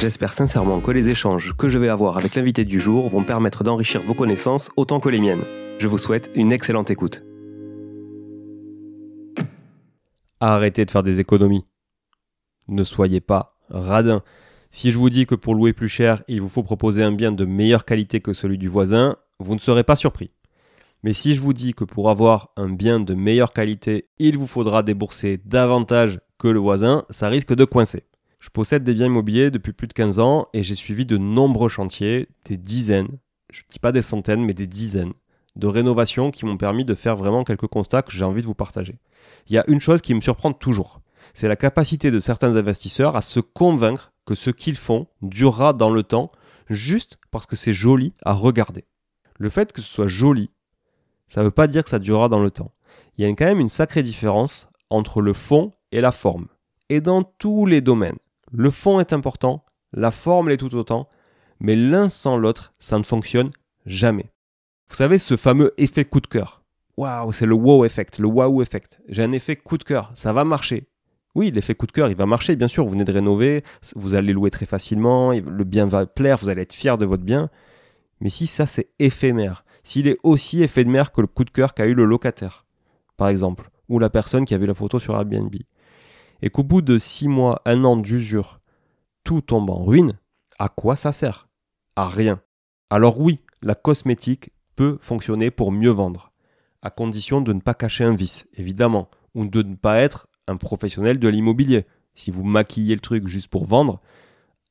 [0.00, 3.64] J'espère sincèrement que les échanges que je vais avoir avec l'invité du jour vont permettre
[3.64, 5.44] d'enrichir vos connaissances autant que les miennes.
[5.78, 7.22] Je vous souhaite une excellente écoute.
[10.40, 11.66] Arrêtez de faire des économies.
[12.66, 14.22] Ne soyez pas radin.
[14.70, 17.30] Si je vous dis que pour louer plus cher, il vous faut proposer un bien
[17.30, 20.30] de meilleure qualité que celui du voisin, vous ne serez pas surpris.
[21.02, 24.46] Mais si je vous dis que pour avoir un bien de meilleure qualité, il vous
[24.46, 28.04] faudra débourser davantage que le voisin, ça risque de coincer.
[28.40, 31.68] Je possède des biens immobiliers depuis plus de 15 ans et j'ai suivi de nombreux
[31.68, 33.18] chantiers, des dizaines,
[33.50, 35.12] je ne dis pas des centaines, mais des dizaines,
[35.56, 38.54] de rénovations qui m'ont permis de faire vraiment quelques constats que j'ai envie de vous
[38.54, 38.98] partager.
[39.48, 41.00] Il y a une chose qui me surprend toujours,
[41.34, 45.90] c'est la capacité de certains investisseurs à se convaincre que ce qu'ils font durera dans
[45.90, 46.30] le temps
[46.68, 48.84] juste parce que c'est joli à regarder.
[49.38, 50.50] Le fait que ce soit joli,
[51.28, 52.70] ça ne veut pas dire que ça durera dans le temps.
[53.16, 56.48] Il y a quand même une sacrée différence entre le fond et la forme.
[56.88, 58.18] Et dans tous les domaines.
[58.52, 61.08] Le fond est important, la forme l'est tout autant,
[61.60, 63.50] mais l'un sans l'autre, ça ne fonctionne
[63.86, 64.32] jamais.
[64.88, 66.62] Vous savez, ce fameux effet coup de cœur.
[66.96, 69.00] Waouh, c'est le wow effect, le wow effect.
[69.08, 70.88] J'ai un effet coup de cœur, ça va marcher.
[71.36, 72.84] Oui, l'effet coup de cœur, il va marcher, bien sûr.
[72.84, 73.62] Vous venez de rénover,
[73.94, 77.22] vous allez louer très facilement, le bien va plaire, vous allez être fier de votre
[77.22, 77.50] bien.
[78.20, 81.86] Mais si ça, c'est éphémère, s'il est aussi mer que le coup de cœur qu'a
[81.86, 82.66] eu le locataire,
[83.16, 85.54] par exemple, ou la personne qui a vu la photo sur Airbnb,
[86.42, 88.60] et qu'au bout de 6 mois, un an d'usure,
[89.24, 90.18] tout tombe en ruine,
[90.58, 91.48] à quoi ça sert?
[91.96, 92.40] À rien.
[92.90, 96.32] Alors oui, la cosmétique peut fonctionner pour mieux vendre,
[96.82, 100.56] à condition de ne pas cacher un vice, évidemment, ou de ne pas être un
[100.56, 101.86] professionnel de l'immobilier.
[102.14, 104.00] Si vous maquillez le truc juste pour vendre,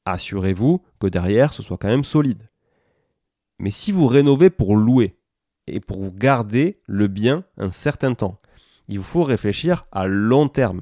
[0.06, 2.50] assurez-vous que derrière ce soit quand même solide.
[3.60, 5.18] Mais si vous rénovez pour louer
[5.68, 8.40] et pour garder le bien un certain temps,
[8.88, 10.82] il vous faut réfléchir à long terme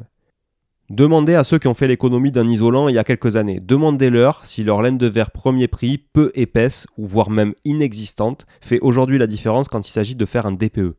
[0.90, 3.60] Demandez à ceux qui ont fait l'économie d'un isolant il y a quelques années.
[3.60, 8.80] Demandez-leur si leur laine de verre premier prix, peu épaisse ou voire même inexistante, fait
[8.80, 10.96] aujourd'hui la différence quand il s'agit de faire un DPE.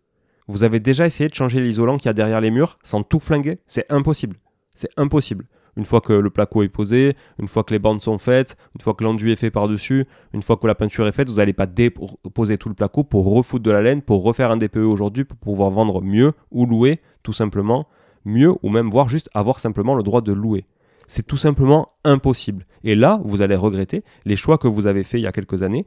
[0.47, 3.19] Vous avez déjà essayé de changer l'isolant qu'il y a derrière les murs sans tout
[3.19, 3.61] flinguer?
[3.67, 4.37] C'est impossible.
[4.75, 5.47] C'est impossible.
[5.79, 8.83] Une fois que le placo est posé, une fois que les bandes sont faites, une
[8.83, 11.55] fois que l'enduit est fait par-dessus, une fois que la peinture est faite, vous n'allez
[11.55, 15.25] pas déposer tout le placo pour refoutre de la laine, pour refaire un DPE aujourd'hui,
[15.25, 17.87] pour pouvoir vendre mieux ou louer, tout simplement
[18.25, 20.67] mieux ou même voir juste avoir simplement le droit de louer.
[21.07, 22.67] C'est tout simplement impossible.
[22.85, 25.63] Et là, vous allez regretter les choix que vous avez faits il y a quelques
[25.63, 25.87] années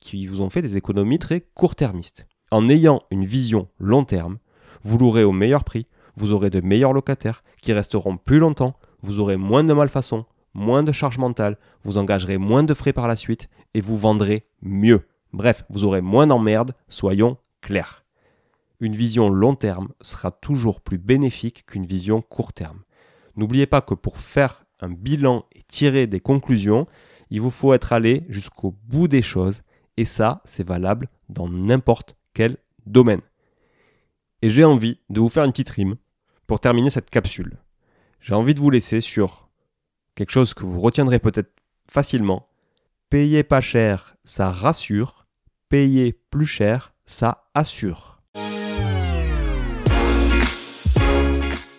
[0.00, 2.26] qui vous ont fait des économies très court-termistes.
[2.50, 4.38] En ayant une vision long terme,
[4.82, 5.86] vous louerez au meilleur prix,
[6.16, 10.82] vous aurez de meilleurs locataires qui resteront plus longtemps, vous aurez moins de malfaçons, moins
[10.82, 15.06] de charges mentales, vous engagerez moins de frais par la suite et vous vendrez mieux.
[15.32, 18.04] Bref, vous aurez moins d'emmerdes, soyons clairs
[18.80, 22.82] une vision long terme sera toujours plus bénéfique qu'une vision court terme.
[23.36, 26.86] N'oubliez pas que pour faire un bilan et tirer des conclusions,
[27.30, 29.62] il vous faut être allé jusqu'au bout des choses
[29.96, 33.20] et ça, c'est valable dans n'importe quel domaine.
[34.42, 35.96] Et j'ai envie de vous faire une petite rime
[36.46, 37.58] pour terminer cette capsule.
[38.20, 39.50] J'ai envie de vous laisser sur
[40.14, 41.52] quelque chose que vous retiendrez peut-être
[41.86, 42.48] facilement.
[43.10, 45.26] Payez pas cher, ça rassure.
[45.68, 48.19] Payez plus cher, ça assure.